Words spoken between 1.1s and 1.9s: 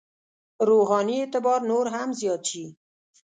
اعتبار نور